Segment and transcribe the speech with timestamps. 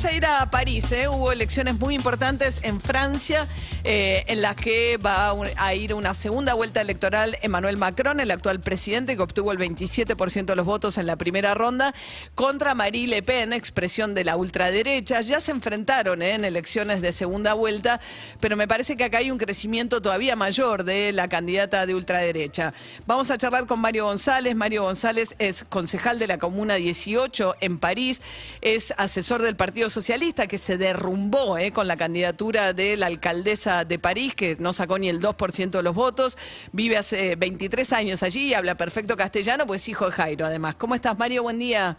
[0.00, 0.92] Vamos a ir a París.
[0.92, 1.08] ¿eh?
[1.08, 3.46] Hubo elecciones muy importantes en Francia
[3.84, 8.60] eh, en las que va a ir una segunda vuelta electoral Emmanuel Macron, el actual
[8.60, 11.94] presidente que obtuvo el 27% de los votos en la primera ronda,
[12.34, 15.20] contra Marie Le Pen, expresión de la ultraderecha.
[15.20, 16.32] Ya se enfrentaron ¿eh?
[16.32, 18.00] en elecciones de segunda vuelta,
[18.40, 22.72] pero me parece que acá hay un crecimiento todavía mayor de la candidata de ultraderecha.
[23.06, 24.56] Vamos a charlar con Mario González.
[24.56, 28.22] Mario González es concejal de la Comuna 18 en París,
[28.62, 33.84] es asesor del Partido Socialista que se derrumbó eh, con la candidatura de la alcaldesa
[33.84, 36.38] de París, que no sacó ni el 2% de los votos.
[36.72, 40.76] Vive hace 23 años allí y habla perfecto castellano, pues es hijo de Jairo, además.
[40.76, 41.42] ¿Cómo estás, Mario?
[41.42, 41.96] Buen día.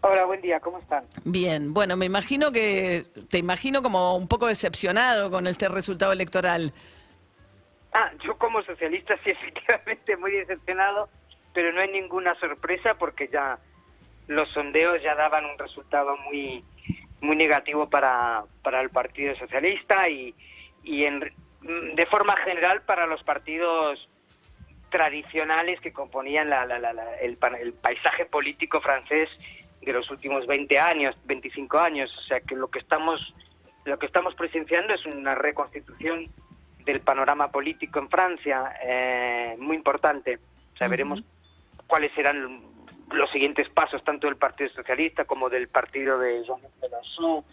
[0.00, 1.04] Hola, buen día, ¿cómo están?
[1.24, 6.72] Bien, bueno, me imagino que, te imagino como un poco decepcionado con este resultado electoral.
[7.92, 11.08] Ah, yo como socialista sí, efectivamente, muy decepcionado,
[11.52, 13.58] pero no hay ninguna sorpresa porque ya
[14.28, 16.64] los sondeos ya daban un resultado muy
[17.20, 20.34] muy negativo para, para el Partido Socialista y,
[20.84, 21.20] y en,
[21.94, 24.08] de forma general para los partidos
[24.90, 26.78] tradicionales que componían la, la,
[27.20, 29.28] el, el, paisaje político francés
[29.82, 32.16] de los últimos 20 años, 25 años.
[32.16, 33.34] O sea que lo que estamos,
[33.84, 36.28] lo que estamos presenciando es una reconstitución
[36.84, 40.38] del panorama político en Francia eh, muy importante.
[40.74, 41.22] O sea, veremos
[41.86, 42.62] cuáles serán
[43.12, 47.44] los siguientes pasos tanto del Partido Socialista como del partido de Jean-Luc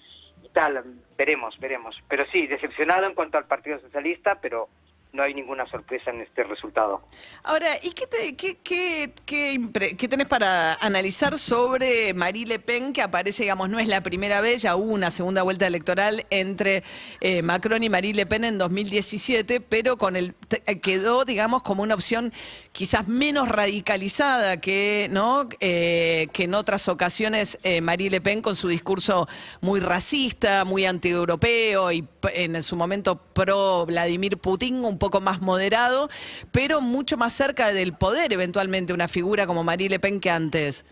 [0.44, 0.84] y tal,
[1.18, 1.96] veremos, veremos.
[2.08, 4.70] Pero sí, decepcionado en cuanto al Partido Socialista, pero
[5.16, 7.02] no hay ninguna sorpresa en este resultado.
[7.44, 13.02] Ahora, ¿y qué, te, qué, qué, qué, tenés para analizar sobre Marie Le Pen, que
[13.02, 16.84] aparece, digamos, no es la primera vez, ya hubo una segunda vuelta electoral entre
[17.22, 20.34] eh, Macron y Marie Le Pen en 2017, pero con el
[20.82, 22.32] quedó, digamos, como una opción
[22.72, 25.48] quizás menos radicalizada que, ¿no?
[25.60, 29.28] Eh, que en otras ocasiones eh, Marie Le Pen con su discurso
[29.62, 36.10] muy racista, muy antieuropeo y en su momento pro Vladimir Putin, un poco más moderado,
[36.52, 40.86] pero mucho más cerca del poder eventualmente una figura como Marie Le Pen que antes.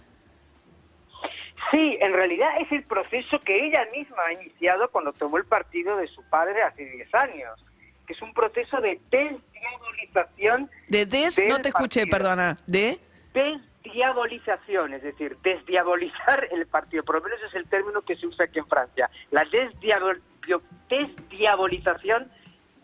[1.74, 5.98] Sí, en realidad es el proceso que ella misma ha iniciado cuando tomó el partido
[5.98, 7.66] de su padre hace 10 años,
[8.06, 10.70] que es un proceso de desdiabolización.
[10.88, 13.00] De des, no te escuché, perdona, de
[13.34, 18.46] desdiabolización, es decir, desdiabolizar el partido, por lo menos es el término que se usa
[18.46, 22.30] aquí en Francia, la desdiabolización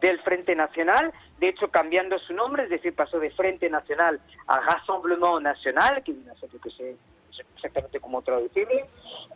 [0.01, 4.61] del Frente Nacional, de hecho cambiando su nombre, es decir, pasó de Frente Nacional a
[4.61, 6.95] Rassemblement Nacional, que no sé qué sé
[7.55, 8.87] exactamente cómo traducirlo,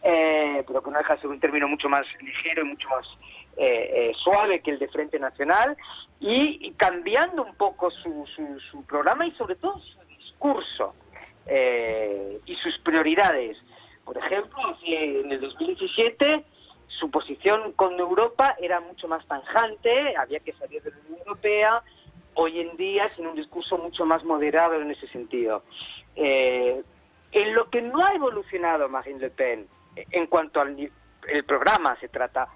[0.03, 3.05] eh, pero que no deja de ser un término mucho más ligero y mucho más
[3.57, 5.77] eh, eh, suave que el de Frente Nacional,
[6.19, 8.25] y, cambiando un poco su,
[8.87, 10.93] programa y sobre todo su discurso
[12.45, 13.57] y sus prioridades.
[14.05, 16.45] Por ejemplo, en el 2017
[16.99, 21.83] su posición con Europa era mucho más tanjante, había que salir de la Unión Europea,
[22.35, 25.63] hoy en día tiene un discurso mucho más moderado en ese sentido.
[26.15, 26.81] Eh,
[27.31, 30.91] en lo que no ha evolucionado Marine Le Pen, en cuanto al
[31.27, 32.47] el programa se trata,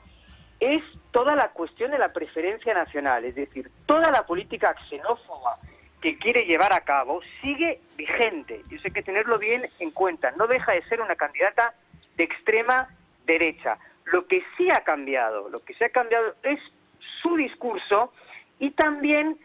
[0.59, 5.57] es toda la cuestión de la preferencia nacional, es decir, toda la política xenófoba
[6.01, 8.61] que quiere llevar a cabo sigue vigente.
[8.71, 10.31] Eso hay que tenerlo bien en cuenta.
[10.31, 11.73] No deja de ser una candidata
[12.15, 12.87] de extrema
[13.25, 13.77] derecha.
[14.05, 16.59] Lo que sí ha cambiado, lo que sí ha cambiado es
[17.21, 18.13] su discurso
[18.59, 19.37] y también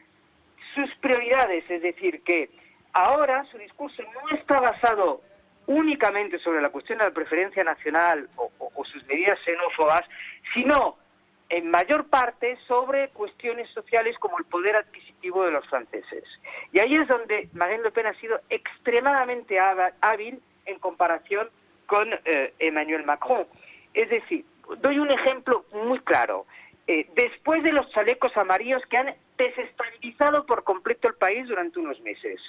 [0.75, 2.50] sus prioridades, es decir, que
[2.93, 5.23] ahora su discurso no está basado
[5.67, 8.50] únicamente sobre la cuestión de la preferencia nacional o,
[8.84, 10.03] sus medidas xenófobas,
[10.55, 10.97] sino
[11.52, 16.24] en mayor parte sobre cuestiones sociales como el poder adquisitivo de los franceses.
[16.72, 21.50] Y ahí es donde Marine Le Pen ha sido extremadamente hábil en comparación
[21.86, 23.46] con eh, Emmanuel Macron.
[23.92, 24.46] Es decir,
[24.78, 26.46] doy un ejemplo muy claro.
[26.86, 32.00] Eh, después de los chalecos amarillos que han desestabilizado por completo el país durante unos
[32.00, 32.40] meses,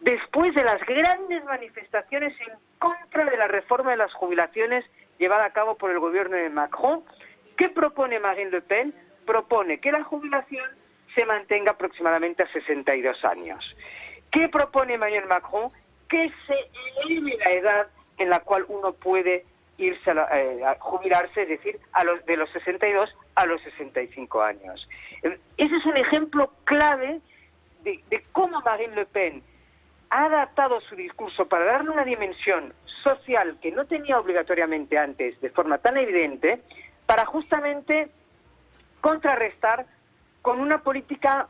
[0.00, 4.84] después de las grandes manifestaciones en contra de la reforma de las jubilaciones
[5.18, 7.04] llevada a cabo por el gobierno de Macron,
[7.60, 8.94] ¿qué propone Marine Le Pen?
[9.26, 10.64] Propone que la jubilación
[11.14, 13.76] se mantenga aproximadamente a 62 años.
[14.32, 15.70] ¿Qué propone Emmanuel Macron?
[16.08, 16.54] Que se
[17.04, 17.86] eleve la edad
[18.16, 19.44] en la cual uno puede
[19.76, 24.88] irse eh, a, jubilarse, es decir, a los, de los 62 a los 65 años.
[25.22, 27.20] Eh, ese es un ejemplo clave
[27.82, 29.42] de, cómo Marine Le Pen
[30.08, 32.72] ha adaptado su discurso para darle una dimensión
[33.02, 36.62] social que no tenía obligatoriamente antes de forma tan evidente,
[37.10, 38.08] para justamente
[39.00, 39.84] contrarrestar
[40.42, 41.48] con una política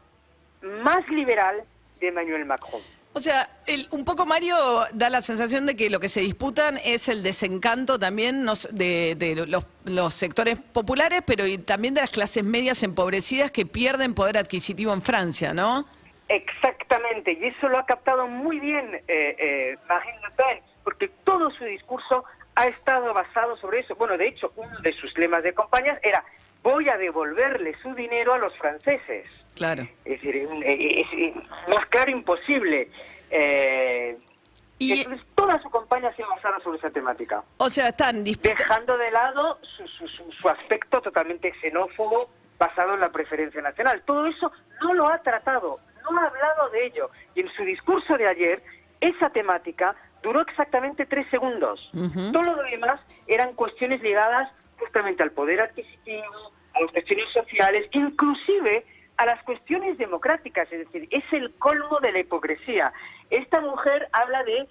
[0.82, 1.64] más liberal
[2.00, 2.80] de Emmanuel Macron.
[3.12, 4.56] O sea, el- un poco Mario
[4.94, 9.16] da la sensación de que lo que se disputan es el desencanto también nos- de,
[9.16, 14.14] de los, los sectores populares, pero y también de las clases medias empobrecidas que pierden
[14.14, 15.84] poder adquisitivo en Francia, ¿no?
[16.28, 19.02] Exactamente, y eso lo ha captado muy bien eh,
[19.38, 22.24] eh, Marine Le Pen, porque todo su discurso
[22.60, 23.94] ha estado basado sobre eso.
[23.96, 26.24] Bueno, de hecho, uno de sus lemas de campaña era
[26.62, 29.26] voy a devolverle su dinero a los franceses.
[29.56, 29.82] Claro.
[30.04, 31.36] Es decir, es,
[31.68, 32.90] más claro imposible.
[33.30, 34.16] Eh,
[34.78, 38.96] Y, entonces, toda su campaña ha sido basada sobre esa temática, o sea, están dejando
[38.96, 44.02] de lado su, su, su- su aspecto totalmente xenófobo basado en la preferencia nacional.
[44.06, 44.50] Todo eso
[44.82, 47.10] no lo ha tratado, no ha hablado de ello.
[47.34, 48.62] Y en su discurso de ayer,
[49.02, 51.90] esa temática duró exactamente tres segundos.
[52.32, 58.84] Todo lo demás eran cuestiones ligadas justamente al poder adquisitivo, a las cuestiones sociales, inclusive
[59.17, 62.93] a las cuestiones democráticas, es decir, es el colmo de la hipocresía.
[63.28, 64.67] Esta mujer habla de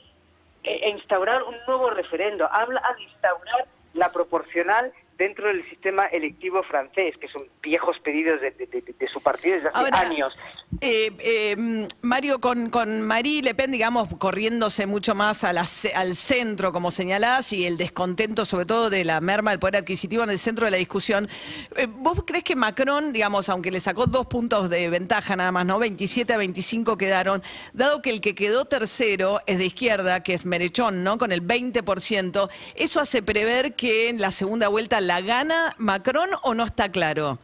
[0.63, 7.13] eh, instaurar un nuevo referendo, habla de instaurar la proporcional dentro del sistema electivo francés,
[7.19, 10.33] que son viejos pedidos de, de- de- de su partido desde hace Ahora, años.
[10.81, 15.65] Eh, eh, mm, Mario, con, con Marie Le Pen, digamos, corriéndose mucho más a la
[15.95, 20.23] al centro, como señalás, y el descontento, sobre todo, de la merma del poder adquisitivo
[20.23, 21.27] en el centro de la discusión.
[21.75, 25.65] eh, ¿Vos crees que Macron, digamos, aunque le sacó dos puntos de ventaja nada más,
[25.65, 25.79] ¿no?
[25.79, 27.43] 27 a 25 quedaron,
[27.73, 31.17] dado que el que quedó tercero es de izquierda, que es Merechón, ¿no?
[31.17, 36.53] Con el 20%, ¿eso hace prever que en la segunda vuelta la gana Macron o
[36.53, 37.39] no está claro?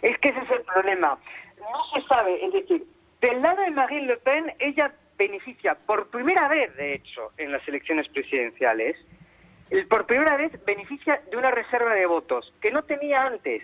[0.00, 1.18] Es que ese es el problema.
[1.58, 2.86] No se sabe, es decir,
[3.20, 7.66] del lado de Marine Le Pen, ella beneficia por primera vez, de hecho, en las
[7.68, 8.96] elecciones presidenciales,
[9.90, 13.62] por primera vez beneficia de una reserva de votos que no tenía antes.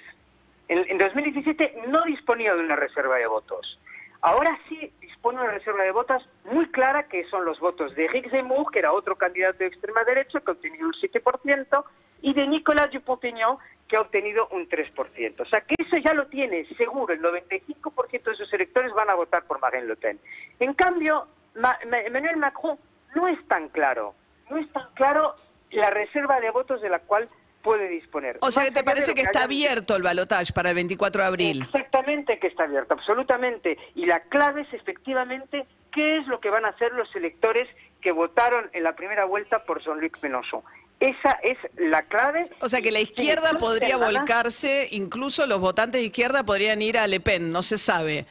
[0.69, 3.79] En, en 2017 no disponía de una reserva de votos.
[4.21, 8.31] Ahora sí dispone una reserva de votos muy clara, que son los votos de Eric
[8.31, 11.85] Zemmour, que era otro candidato de extrema derecha, que ha obtenido un 7%,
[12.23, 13.57] y de Nicolas Dupont-Aignan,
[13.89, 15.41] que ha obtenido un 3%.
[15.41, 19.15] O sea que eso ya lo tiene seguro, el 95% de sus electores van a
[19.15, 20.19] votar por Marine Le Pen.
[20.61, 21.27] En cambio,
[21.57, 22.79] Ma- Ma- Emmanuel Macron
[23.15, 24.15] no es tan claro,
[24.49, 25.35] no es tan claro
[25.73, 27.29] la reserva de votos de la cual
[27.63, 28.39] puede disponer.
[28.41, 31.29] O sea, que te parece lo que está abierto el balotaje para el 24 de
[31.29, 31.63] abril.
[31.63, 33.79] Exactamente que está abierto, absolutamente.
[33.95, 37.69] Y la clave es efectivamente qué es lo que van a hacer los electores
[38.01, 40.63] que votaron en la primera vuelta por Jean-Luc Mélenchon.
[41.01, 42.41] Esa es la clave.
[42.61, 47.07] O sea que la izquierda podría volcarse, incluso los votantes de izquierda podrían ir a
[47.09, 48.25] Le Pen, no se sabe.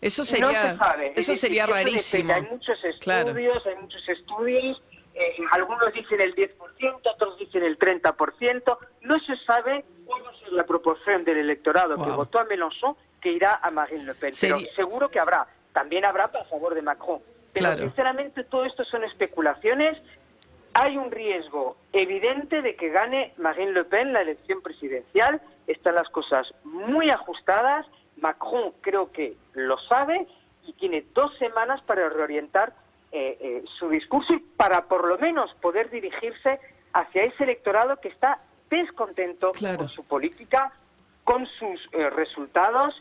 [0.00, 1.12] Eso sería, no se sabe.
[1.16, 2.32] Es eso sería rarísimo.
[2.32, 3.28] Hay muchos Claro.
[3.28, 4.82] estudios, hay muchos estudios.
[5.16, 8.78] eh, algunos dicen el 10%, otros dicen el 30%.
[9.02, 12.96] No se sabe cuál va a ser la proporción del electorado que votó a Mélenchon
[13.22, 14.32] que irá a Marine Le Pen.
[14.32, 15.46] Sería- Pero seguro que habrá.
[15.72, 17.20] También habrá a favor de Macron.
[17.52, 17.82] Pero Claro.
[17.84, 19.96] sinceramente todo esto son especulaciones.
[20.74, 25.40] Hay un riesgo evidente de que gane Marine Le Pen la elección presidencial.
[25.68, 27.86] Están las cosas muy ajustadas.
[28.20, 30.26] Macron creo que lo sabe
[30.66, 32.72] y tiene dos semanas para reorientar
[33.12, 36.58] eh, eh, su discurso y para por lo menos poder dirigirse
[36.92, 39.78] hacia ese electorado que está descontento Claro.
[39.78, 40.72] con su política,
[41.22, 43.00] con sus eh, resultados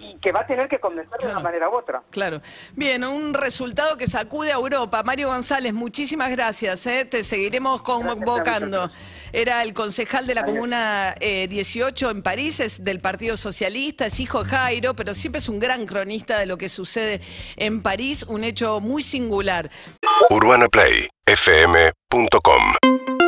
[0.00, 2.02] y que va a tener que convencer de una manera u otra.
[2.10, 2.40] Claro.
[2.74, 5.02] Bien, un resultado que sacude a Europa.
[5.02, 6.86] Mario González, muchísimas gracias.
[6.86, 7.04] ¿eh?
[7.04, 8.90] Te seguiremos convocando.
[9.32, 10.40] Era el concejal de la.
[10.50, 15.38] Comuna eh, 18 en París, es del Partido Socialista, es hijo de Jairo, pero siempre
[15.38, 17.20] es un gran cronista de lo que sucede
[17.56, 19.70] en París, un hecho muy singular.
[20.30, 23.19] UrbanaPlayFM.com